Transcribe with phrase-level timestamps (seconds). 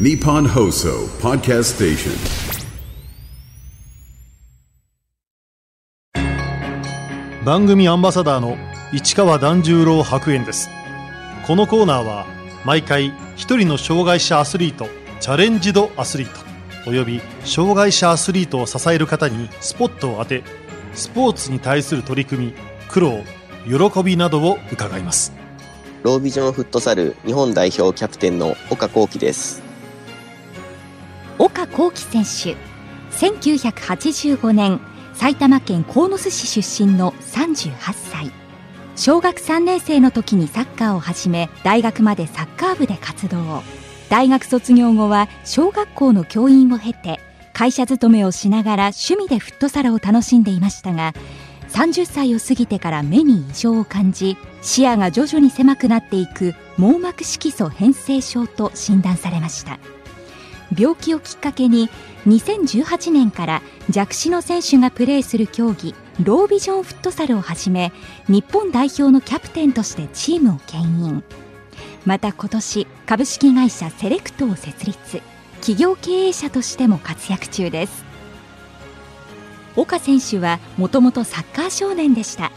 [0.00, 2.12] Nippon Hoso Podcast Station.
[7.44, 8.56] 番組アンバサダーの
[8.94, 10.70] 市川團十郎白猿です。
[11.46, 12.24] このコーナーは
[12.64, 14.86] 毎回一人の障害者アスリート
[15.20, 16.26] チャレンジドアスリー
[16.84, 20.42] トおよび障害者アスリートを支える方にスポットを当て
[20.94, 22.54] スポーツに対する取り組み
[22.88, 23.22] 苦労
[23.66, 25.34] 喜びなどを伺います。
[26.02, 29.71] ロービジョンフットサル日本代表キャプテンの岡幸輝です
[31.42, 32.56] 岡幸輝選手。
[33.10, 34.80] 1985年
[35.12, 38.30] 埼玉県鴻巣市出身の38歳。
[38.94, 43.64] 小学3年生の時にサッカーを始め大学までサッカー部で活動。
[44.08, 47.18] 大学卒業後は小学校の教員を経て
[47.52, 51.12] 会社勤めをしながら趣味でフットサルを楽しんでいましたが
[51.70, 59.80] 30歳を過ぎてから目に異常を感じ視野が徐々に狭くなっていく網膜色素変性症と診断されました。
[60.76, 61.88] 病気をきっかけに
[62.26, 67.92] 2018年から弱視の選手がプレーする競技ロービジョンフットサルをはじめ
[68.28, 71.24] 日本代表のキャプテンとしてチームを牽引。
[72.04, 75.22] また今年株式会社セレクトを設立。
[75.60, 78.04] 企業経営者としても活躍中です。
[79.76, 82.50] 岡選手はもともとサッカー少年でした。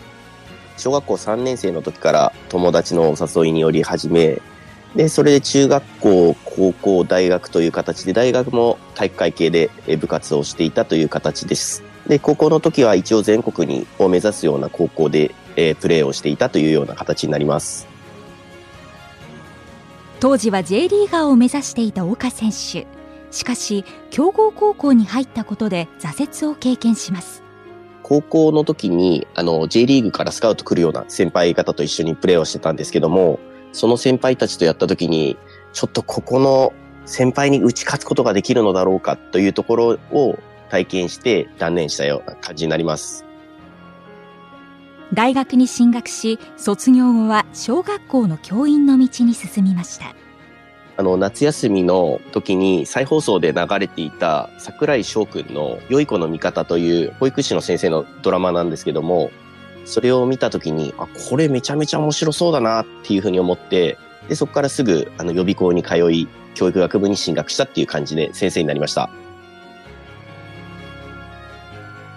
[0.78, 4.42] 小学校3年生の時から友達のお誘いにより始め
[4.96, 11.84] でそれで中学校高校大学という形で大学も体育会系で部活をしていたという形です。
[12.08, 17.88] で高校の時は一応全国にを目指すような高校で、えー、プレーをしていたというような形になります。
[20.22, 22.88] 当時は J リーガーを目指していた岡選手。
[23.32, 27.44] しかし強豪高校に入ったことで挫折を経験します。
[28.02, 33.40] 高校の時にあの J リーグからスカウト来るような先輩方と一緒にプレーをしてたんですけども
[33.76, 35.38] その先輩たちとやった時に
[35.74, 36.72] ちょっとここの
[37.06, 43.26] 先輩に打ち勝つことができるのだろうかというところを体験して断念したような感じになります。
[45.14, 50.16] 大学に進学し卒業後は小学校の教員の道に進みました。
[50.98, 59.32] あの、夏休みの時に再放送で流れていた桜井翔くんの良い子の味方という保育士の先生のドラマなんですけども、
[59.86, 63.98] それを見た時に、あ、これめちゃめちゃ面白そうだなっていうふうに思って、
[64.28, 69.10] で、そこからすぐあの予備校に通い、教育学部に進学したっていう感じで先生になりました。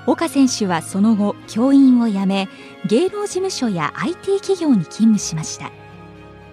[0.07, 2.49] 岡選手はその後、教員を辞め、
[2.87, 5.71] 芸能事務所や IT 企業に勤務しました。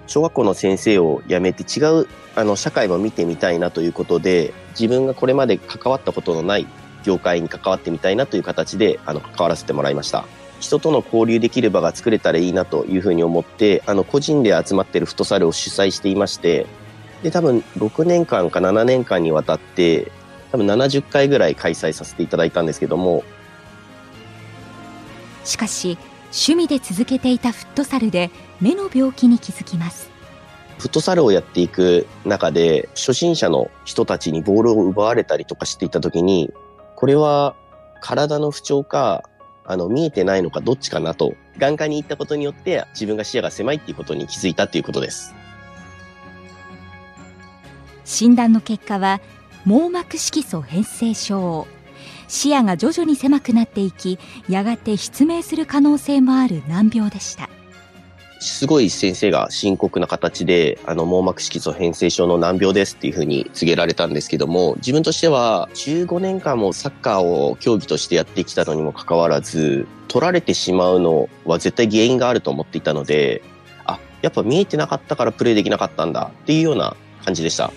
[0.08, 6.68] 小学校の先生を辞めて違うあの社会も見てみたいなということで自分がこれまで関わったことのない
[7.04, 10.26] 業界に関わってみたいなという形であの関わらせてもらいました
[10.60, 16.66] 人との交流できる場が作れたらいいなというふうに思ってあの個人で集まっているフットサルを主催していまして
[17.24, 20.12] で多分6年間か7年間にわたって
[20.52, 23.24] 多分70回ぐらい開催させていただいたんですけども
[25.44, 30.10] しかし趣味で続けていたフットサルで目の病気に気づきます。
[30.80, 36.52] フットサルをやっていく中で初心者の人たちにボールを奪われたりとかしていた時に
[36.96, 37.56] これは
[38.02, 39.24] 体の不調か
[39.66, 45.34] あの見えてないのかどっちかなと眼科に行ったことによって自分が視野が狭いっていうことに気づいたっていうことです。
[48.04, 49.20] 診断の結果は
[49.66, 51.68] 網膜色素変性症。
[52.28, 57.50] 視野が徐々に狭くなっていきやがて失明する可能性もある難病でした。
[58.40, 73.42] すごい先生が深刻な形で、あの、網膜色素変性症の難病ですっていうふうに告げられたんですけども、自分としては15年間もサッカーを競技としてやってきたのにもかかわらず、取られてしまうのは絶対原因があると思っていたので、
[73.86, 77.72] あ、やっぱ見えてなかったからプレイできなかったんだっていうような感じでした。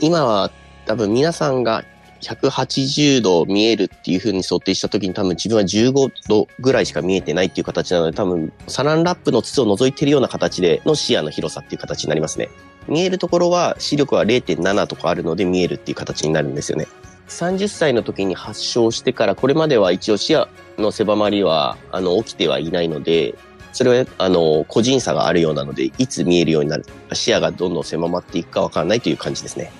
[0.00, 0.50] 今は
[0.86, 1.84] 多分皆さんが
[2.24, 12.48] 180度見えるっていう風に想定した時に多分自分は15度ぐらいしか見えてないっていう形なので多分サランラップの筒を覗いてるような形での視野の広さっていう形になりますね。
[12.88, 16.86] 見えるところは視力は0.7とかあるので見えるっていう形になるんですよね。
[17.28, 20.48] 30歳の時に発症してからこれまでは一応視野
[20.78, 23.34] の狭まりはあの起きてはいないので
[23.72, 29.72] それはあの個人差があるようなのでいつ見えるようになる視野がどんどん狭まっていくかわからないという感じですね。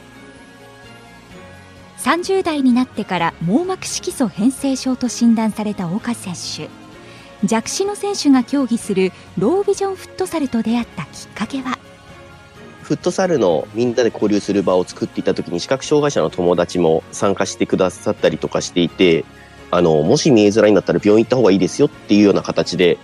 [2.05, 6.69] 30代になってから網膜色素変性症と診断された岡選手。
[7.47, 11.79] 弱視の選手が競技するロービジョンフットサルと出会ったきっかけは？
[12.83, 19.25] フットサルのみんなで交流する場を作っていた時に視覚障害者の友達も参加してくださったりとかしていて
[19.71, 22.99] あのもし見えづらいんだったら病院行った方がいいですよっていうような形で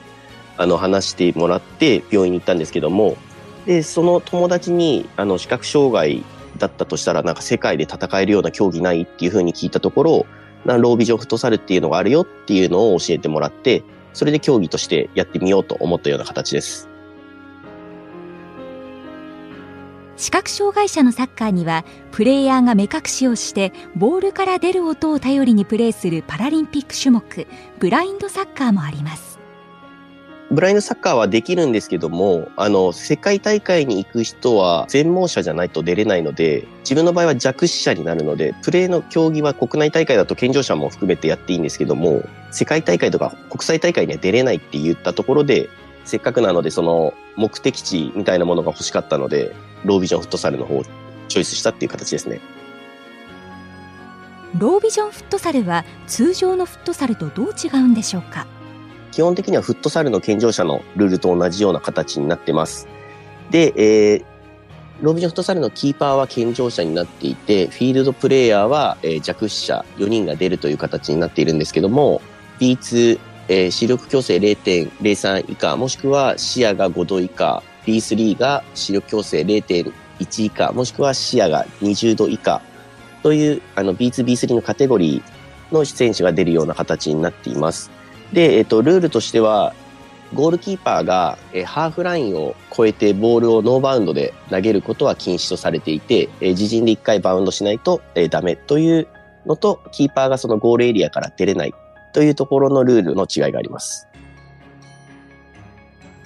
[0.58, 3.16] あの話してもらって病院に行ったんですけども。
[3.64, 6.22] でその友達にあの視覚障害
[6.60, 10.26] だったとしたら、なんか世界で戦えるような競技ないっていうふうに聞いたところ、
[10.64, 16.88] ロービジョンフットサルっていうのがあるよっていうのを教えてもらって、それで競技としてやってみようと思ったような形です。
[20.20, 27.46] 視覚障害者のサッカーにはプレイヤーが目隠しをしてボールから出る音を頼りにプレーするパラリンピック種目
[27.78, 29.29] ブラインドサッカーもあります
[30.50, 45.68] ブラインドサッカーはできるんですけども、あの、世界大会に行く人は全盲者じゃないと出れないので、自分の場合は弱視者になるので、プレーの競技は国内大会だと健常者も含めてやっていいんですけども、世界大会とか国際大会には出れないって言ったところで、
[46.04, 49.54] せっかくなのでその目的地みたいなものが欲しかったので、
[49.84, 50.84] ロービジョンフットサルの方を
[51.28, 52.40] チョイスしたっていう形ですね。
[54.58, 58.48] ロービジョンフットサルは通常のフットサルとどう違うんでしょうか？
[59.12, 62.88] 基本的にはフットサルの健常者のルールと同じような形になってます。
[63.50, 64.24] で、えー、
[65.02, 72.20] ロビジョンフットサルのキーパーは健常者になっていて、フィールドプレイヤーは、えー、弱視者4人が出るという形になっているんですけども、
[72.58, 73.18] B2、
[73.48, 82.60] えー、視力矯正0.03以下、もしくは視野が5度以下、B3 が視力矯正0.1以下、もしくは視野が20度以下
[83.22, 87.90] という、あの B2、B3 のカテゴリーの選手が出るような形になっています。
[88.32, 89.74] で、えっと、ルールとしては、
[90.32, 99.08] ゴールキーパーが、えハーフラインを越えてボールをノーバウンドで投げることは禁止とされていて、え自陣で一回バウンドしないと、えダメという
[99.44, 101.74] のと、キーパーがそのゴールエリアから出れない
[102.12, 104.06] というところのルールの違いがあります。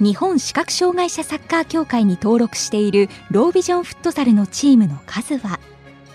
[0.01, 5.61] 日本視覚障害者サッカー協会に登録しているロービジョンフットサルのチームの数は？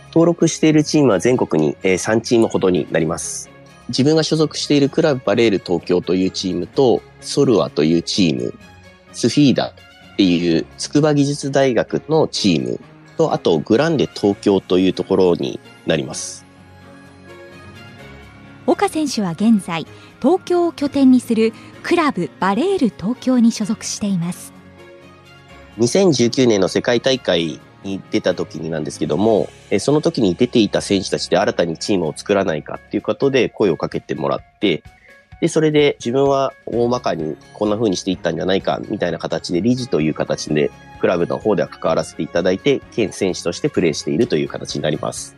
[0.09, 3.48] 登録しているチームは全国に3チームほどになります。
[3.89, 8.53] 自分が所属しているクラブバレール東京というチームと、ソルアというチーム、
[9.11, 9.73] スフィーダ
[10.13, 12.79] っていう筑波技術大学のチーム
[13.17, 16.45] と、あとグランデ東京というところになります。
[18.67, 19.87] 岡選手は現在、
[20.21, 24.53] 東京を拠点にするクラブバレール東京に所属しています。
[25.79, 34.83] 2019年の世界大会に出た時になんですけども、えその時に出ていた選手たちで新たにチームを作らないかっていうことで声をかけてもらって、
[35.41, 45.35] で、それで自分は大まかにこんな風にしていったんじゃないかみたいな形で理事という形でクラブの方では関わらせていただいて、県選手としてプレーしているという形になります。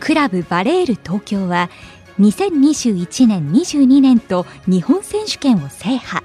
[0.00, 1.68] クラブバレール東京は
[2.20, 6.24] 2021年22年と日本選手権を制覇。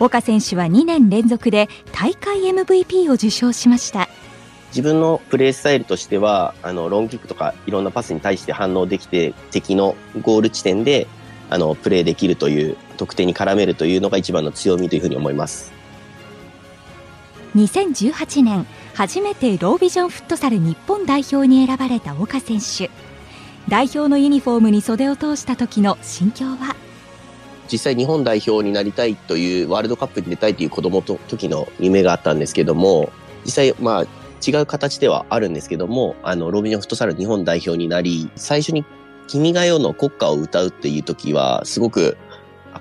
[0.00, 4.08] 岡選手は2年連続で大会 MVP を受賞しました。
[4.70, 11.06] 自分のプレースタイルとしてはあのロングキックとかいろんなパスに対して反応できて敵のゴール地点で
[11.50, 15.72] あのプレーできるという得点に絡めるというのが一番の強みというふうに思います。
[17.56, 22.90] 2018年初めてロービジョンフットサル日本代表に選ばれた岡選手。
[23.68, 26.76] 代表のユニフォームに袖を通した時の心境は？
[27.70, 33.10] 実際日本代表になりたいというワールドカップに出たいという子供の時の夢があったんですけども
[33.44, 34.06] 実際まあ
[34.46, 38.84] 違う形ではあるんですけどもあのロビンオフットサル日本代表になり最初に
[39.28, 42.16] 「君が代」の国歌を歌うっていう時はすごく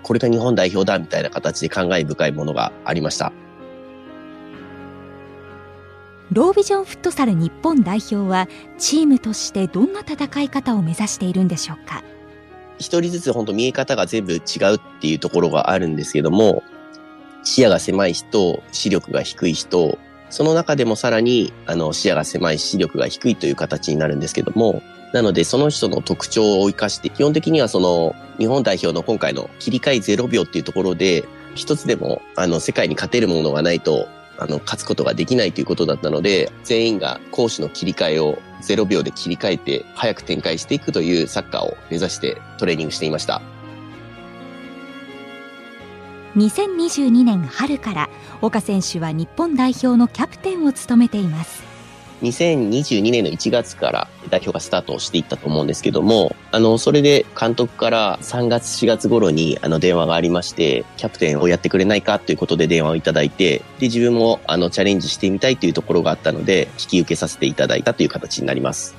[0.04, 3.31] これが日本代表だみたいな形で感慨深いものがありました。
[6.31, 12.04] ロービジョンフットサル日本代表はチームとしてどんな戦い方を目指しているんでしょうか？
[12.80, 16.64] 一人ずつ本当見え方が全部違うっていうところがあるんですけども、
[17.44, 19.98] 視野が狭い人、視力が低い人、
[20.30, 24.81] その中でもさらに、あの、視野が狭い視力が低いという形になるんですけども、
[25.14, 31.24] なので、その人の特徴を生かして、基本的にはその、日本代表の今回の切り替え0秒っていうところで、
[31.56, 34.07] 一つでも、あの、世界に勝てるものがないと、
[34.40, 43.42] あの、勝つことができないということだったので、全員が攻守の切り替えを0秒で切り替えて、早く展開していくというサッカーを目指してトレーニングしていました。
[46.36, 48.10] 2022年春から
[48.42, 51.67] 岡選手は日本代表のキャプテンを務めています。
[52.21, 68.95] 2022年の1月から代表がスタートしていったと思うんですけども、あの、それで監督から3月4月頃にあの電話がありまして、キャプテンをやってくれないかということで電話をいただいて、で、自分もあのチャレンジしてみたいというところがあったので、引き受けさせていただいたという形になります。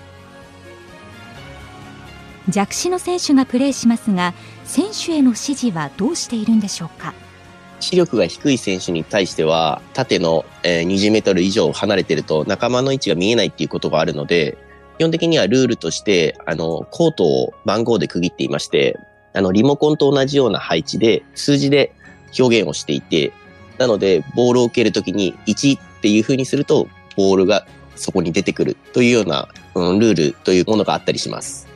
[2.48, 4.32] 弱視の選手がプレーしますが、
[4.64, 7.14] 選手への指示はどうしているんでしょうか？
[7.80, 14.58] 視力が低い選手に対しては、縦の、え20メートル以上離れてると仲間の位置が見えないっていうことがあるので、
[14.98, 18.98] 基本的にはルールとして、あの、コートを番号で区切っていまして、
[19.32, 21.92] あの、リモコンと同じような配置で、数字で
[22.36, 23.32] 表現をしていて、
[23.78, 31.67] なので、ボールを受けるときに1っていう風にすると、ボールがそこに出てくるというような、うん、ルールというものがあったりします。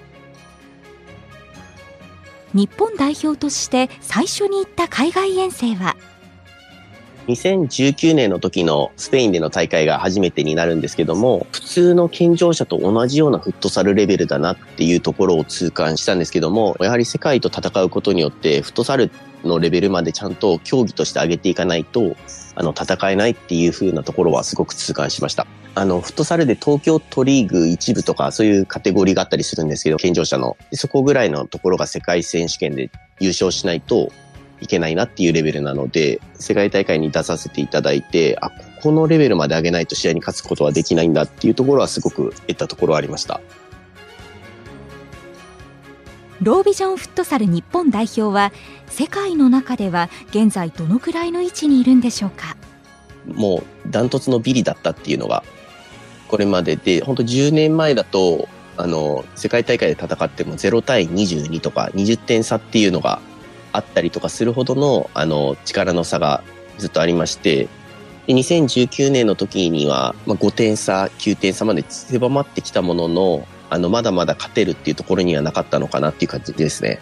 [2.55, 5.97] 日本代表として最初に行った海外遠征は
[7.29, 19.11] 2019年の時のスペインでの大会が初めてになるんですけども、普通の健常者と同じようなフットサルレベルだなっていうところを痛感したんですけども、やはり世界と戦うことによって、フットサル
[19.45, 22.17] のレベルまでちゃんと競技として上げていかないと、
[22.55, 25.47] あの、戦えないっていう風なところはすごく痛感しました。
[25.75, 30.57] あの、フットサルで東京都リーグ一部とかそういうカテゴリーがあったりするんですけど、健常者の。
[30.73, 34.11] そこぐらいのところが世界選手権で優勝しないと、
[34.63, 43.41] いけないなっていうレベルなので、世界大会に出させていただいて、あ、ここのレベルまで上げないと試合に勝つことはできないんだっていうところはすごく得たところはありました。
[46.41, 48.53] ロービジョンフットサル日本代表は
[48.89, 52.57] 世界の中では現在どのくらいの位置にいるんでしょうか？
[53.27, 55.45] もうダントツのビリだったっていうのが
[56.27, 63.21] これまでで本当10年前だとあの世界大会で戦っても0対22とか20点差っていうのが
[63.73, 66.43] あったりとかするほどの、あの、力の差が
[66.79, 67.69] ずっとありまして、
[68.27, 77.01] で2019年の時には、まあ、5点差、9点差まで狭まってきたものの、あの、まだまだ勝てるっていうところにはなかったのかなっていう感じですね。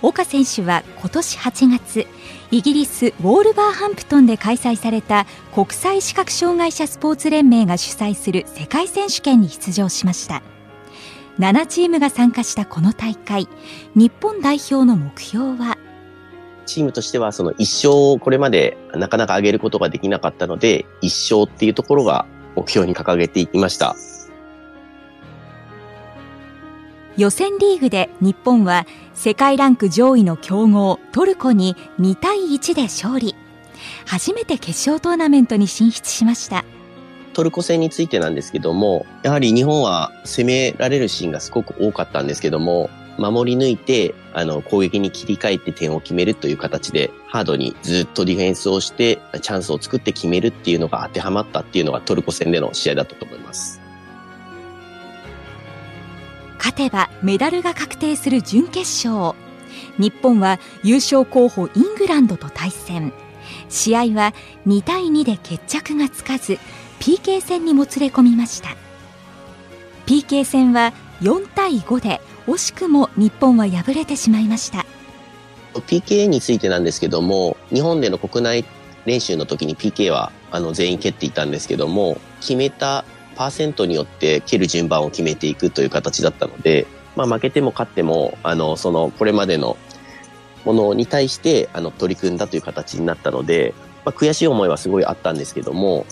[0.00, 2.06] 岡選手は今年8月、
[2.52, 10.42] イギリス・ウォールバーハンプトンで開催された国際視覚障害者スポーツ連盟が主催する世界選手権に出場しました。
[11.38, 13.48] 7チームが参加したこの大会。
[13.94, 15.78] 日本代表の目標は？
[16.66, 22.26] チームとしてはその一勝をこれまでなかなか上げることができなかったので一勝っていうところが
[22.56, 23.94] 目標に掲げていきました。
[27.16, 33.36] 予選リーグで日本は世界ランク上位の強豪トルコに2対1で勝利。
[34.06, 36.64] 初めて決勝トーナメントに進出しました
[37.38, 53.80] トルコ戦についてなんですけども、やはり日本は攻められるシーンがすごく多かったんですけども、守り抜いて、あの、攻撃に切り替えて点を決めるという形で、ハードにずっとディフェンスをして、チャンスを作って決めるっていうのが当てはまったっていうのがトルコ戦での試合だったと思います。
[56.56, 59.36] 勝てばメダルが確定する準決勝。
[59.96, 63.12] 日本は優勝候補イングランドと対戦。
[63.68, 64.34] 試合は
[64.66, 66.58] 2対2で決着がつかず、
[67.00, 68.76] PK 戦にもつれ込みました。
[70.06, 74.84] PK 戦は4対5で惜しくも日本は敗れてしまいました。
[75.74, 78.64] PK についてなんですけども日本での国内
[79.04, 83.04] 練習の時に PK はあの全員蹴っていたんですけども決めた
[83.36, 89.76] パーセントによって蹴る順番を決めていくという形だったので、まあ、負けても勝ってもあのそのこれまでの
[90.64, 93.74] ものに対してあの取り組んだという形になったので、
[94.04, 96.04] まあ、悔しい思いはすごいあったんですけども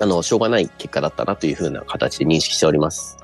[0.00, 3.16] あの、しょうがない結果だったなというふうな形で認識しております。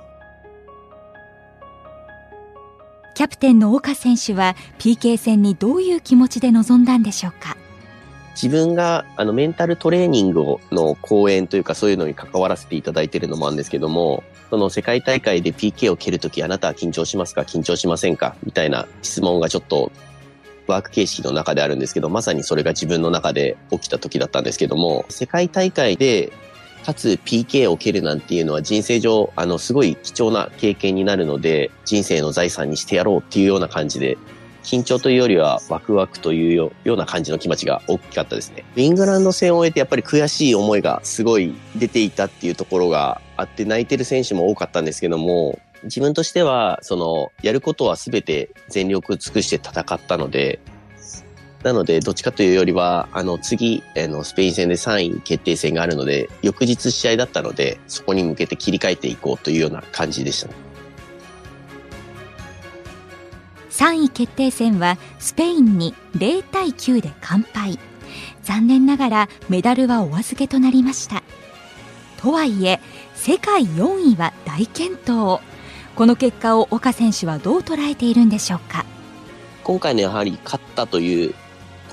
[3.14, 7.56] キャプテンの岡選手は PK 戦にどういう気持ちで臨んだんでしょうか？
[8.34, 17.42] 自分があのメンタルトレーニングの講演というかそういうのに関わらせていただいているのもあるんですけども、その世界大会で PK を蹴るときあなたは緊張しますか？
[17.42, 18.34] 緊張しませんか？
[18.44, 19.92] みたいな質問がちょっと
[20.66, 26.32] ワーク形式の中であるんですけど、まさにそれが自分の中で起きた時だったんですけども、世界大会で
[26.84, 34.18] かつ PK を蹴るなんていうのは人生上、あの、すごい貴重な経験になるので、人生の財産にしてやろうっていうような感じで、
[34.62, 38.64] 緊張というよりはワクワクというような感じの気持ちが大きかったですね。
[38.76, 50.60] イングランド戦を終えてやっぱり悔しい思いがすごい出ていたっていうところがあって泣いてる選手も多かったんですけども、自分としては、その、やることは全て全力尽くして戦ったので、
[51.62, 60.54] なので、どっちかというよりは、あの、次、あの、スペイン戦で3位決定戦があるので、翌日試合だったので、そこに向けて切り替えていこうというような感じでした、ね。
[63.70, 67.78] 3位決定戦はスペインに0対9で完敗。
[68.42, 71.22] 残念ながらメダルはお預けとなりました。
[72.20, 72.80] とはいえ
[73.14, 75.40] 世界4位は大健闘。
[75.94, 78.84] この結果を岡選手はどう捉えているんでしょうか？
[79.64, 81.34] 今回のやはり勝ったという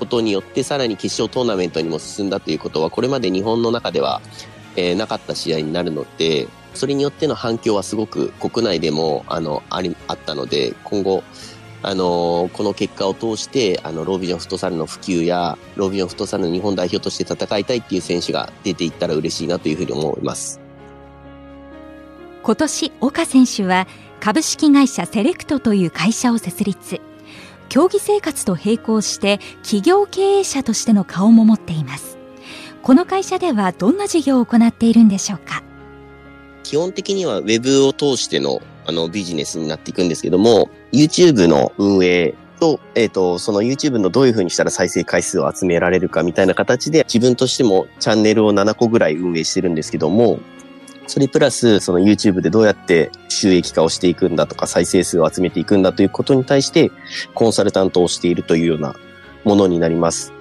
[0.00, 4.22] ことによってさらに決勝トーナメントにも進んだということはこれまで日本の中では、
[4.74, 11.22] えー、なかった試合になるのでそれによっての反響はすごく国内でもあのありあったので今後
[11.82, 20.60] あのこの結果を通してあのロービジョンフットサルの普及やロービジョンフットサルの日本代表として戦いたいっていう選手が出ていったら嬉しいなというふうに思います。
[22.42, 23.86] 今年岡選手は
[24.18, 27.09] 株式会社セレクトという会社を設立。
[27.70, 32.18] 競技生活と並行して企業経営者としての顔も持っています。
[32.82, 35.62] この会社ではどんな事業を行っているんでしょうか？
[36.64, 50.40] 基本的には Web を通してのあのビジネスになっていくんですけども、YouTube の運営と、えっ、ー、と、その YouTube のどういう風にしたら再生回数を集められるかみたいな形で、自分としてもチャンネルを7個ぐらい運営してるんですけども、
[51.10, 56.92] それプラス、その YouTube でどうやって収益化をしていくんだとか、再生数を集めていくんだということに対して、
[57.34, 58.94] コンサルタントをしているというような
[59.42, 60.32] ものになります。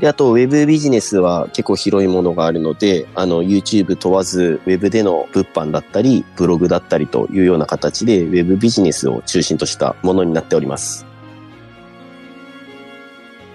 [0.00, 11.06] で、あと、ウェブビジネスは結構広いものがあるので、あの、YouTube 問わず、ウェブでの物販だったり、ブログだったりというような形で、ウェブビジネスを中心としたものになっております。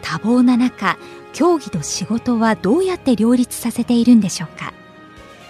[0.02, 0.98] 多忙な中、
[1.34, 4.74] 競技と仕事はどうやって両立させているんでしょうか？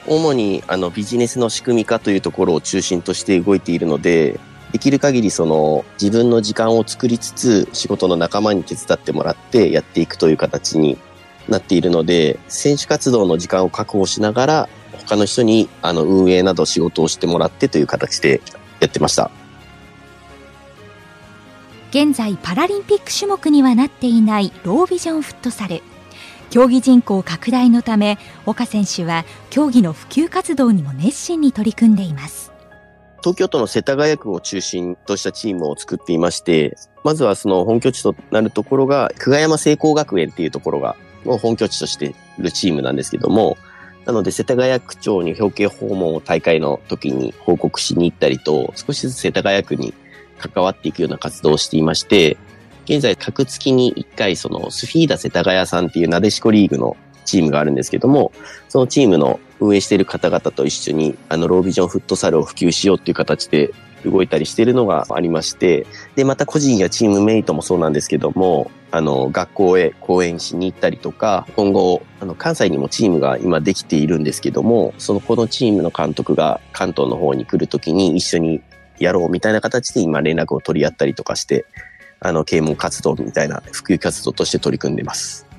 [0.08, 4.40] 主に、あの、ビジネスの仕組み化というところを中心として動いているので、
[4.72, 10.98] できる限りその自分の時間を作りつつ仕事の仲間に手伝ってもらってやっていくという形に
[11.50, 14.70] なっているので、選手活動の時間を確保しながら
[15.06, 18.42] 他の人にあの運営など仕事をしてもらってという形で
[18.80, 19.30] やってました。
[21.90, 25.84] 現在パラリンピック種目にはなっていないロービジョンフットサル。
[26.52, 32.52] 競技人口拡大のため、岡選手は競技の普及活動にも熱心に取り組んでいます。
[33.22, 43.58] 東京都の世田谷区を中心としたチームを作っていまして、まずはその本拠地となるところが、久我山聖光学園っていうところが、もう本拠地としているチームなんですけども、
[44.06, 49.94] なので世田谷区長に表敬訪問を大会の時に報告しに行ったりと、少しずつ世田谷区に
[50.38, 52.36] 関わっていくような活動をしていまして、
[52.86, 58.32] 現在、格付きに1回、その、スフィーダ世田谷さんっていうなでしこリーグのチームがあるんですけども、
[58.70, 63.72] そのチームの運営している方々と一緒に、あの、ロービジョンフットサルを普及しようっていう形で
[64.06, 65.86] 動いたりしているのがありまして、
[66.16, 78.62] で、また個人やチームメイトもそうなんですけども、あの、学校へ講演しに行ったりとか、今後、あの、関西にもチームが今できているんですけども、その、このチームの監督が関東の方に来るときに一緒に
[79.00, 81.66] やろうみたいな形で今連絡を取り合ったりとかして、
[82.22, 85.52] あの、啓蒙活動みたいな普及活動として取り組んでいます。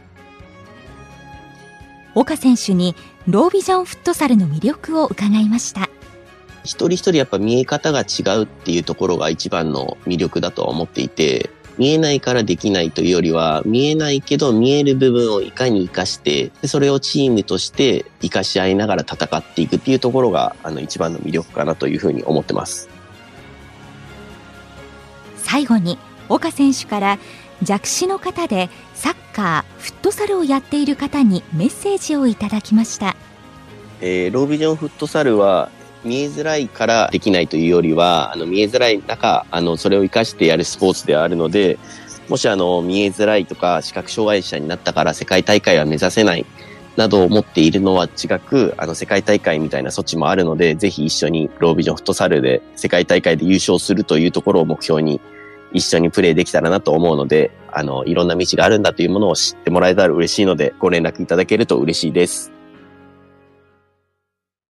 [2.14, 2.94] 岡選手に
[3.27, 5.88] ロービジョンフットサルの魅力を伺いました
[6.64, 22.90] 一人一人やっぱ見え方が違うっていうところが一番の魅力だと思っていて見えないからできないというよりは見えないけど見える部分をいかに活かしてそれをチームとして活かし合いながら戦っていくっていうところがあの一番の魅力かなというふうに思ってます
[25.38, 27.18] 最後に岡選手から
[27.62, 33.16] 弱視の方でサッカー、フットサルをやっている方にメッセージをいただきました。
[34.00, 35.70] えー、ロービジョンフットサルは
[36.04, 41.78] 見えづらいからできないというよりは、あの見えづらい中、あのそれを活かしてやるスポーツであるので、
[42.28, 46.46] もしあの見えづらいとか視覚障害者になったから世界大会は目指せない
[46.96, 55.20] などを思っているのは違く、あの世界大会みたいな措置もあるので、ぜひ一緒にロービジョンフットサルで世界大会で優勝するというところを目標に
[55.72, 62.52] 一緒にプレイできたらなと思うので、あの、いろんな道があるんだというものを知ってもらえたら嬉しいので、ご連絡いただけると嬉しいです。